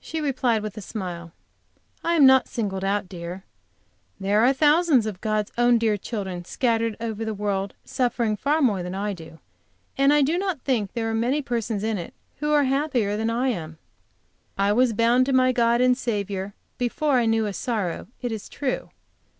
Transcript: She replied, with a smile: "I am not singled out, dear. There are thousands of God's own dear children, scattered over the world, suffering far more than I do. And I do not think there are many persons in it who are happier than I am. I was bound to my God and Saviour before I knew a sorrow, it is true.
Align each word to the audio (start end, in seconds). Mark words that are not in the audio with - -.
She 0.00 0.20
replied, 0.20 0.60
with 0.64 0.76
a 0.76 0.80
smile: 0.80 1.30
"I 2.02 2.14
am 2.14 2.26
not 2.26 2.48
singled 2.48 2.82
out, 2.82 3.08
dear. 3.08 3.44
There 4.18 4.40
are 4.40 4.52
thousands 4.52 5.06
of 5.06 5.20
God's 5.20 5.52
own 5.56 5.78
dear 5.78 5.96
children, 5.96 6.44
scattered 6.44 6.96
over 6.98 7.24
the 7.24 7.32
world, 7.32 7.74
suffering 7.84 8.36
far 8.36 8.60
more 8.60 8.82
than 8.82 8.96
I 8.96 9.12
do. 9.12 9.38
And 9.96 10.12
I 10.12 10.20
do 10.20 10.36
not 10.36 10.62
think 10.62 10.94
there 10.94 11.08
are 11.08 11.14
many 11.14 11.42
persons 11.42 11.84
in 11.84 11.96
it 11.96 12.12
who 12.38 12.52
are 12.52 12.64
happier 12.64 13.16
than 13.16 13.30
I 13.30 13.50
am. 13.50 13.78
I 14.58 14.72
was 14.72 14.92
bound 14.92 15.26
to 15.26 15.32
my 15.32 15.52
God 15.52 15.80
and 15.80 15.96
Saviour 15.96 16.54
before 16.76 17.12
I 17.20 17.26
knew 17.26 17.46
a 17.46 17.52
sorrow, 17.52 18.08
it 18.20 18.32
is 18.32 18.48
true. 18.48 18.90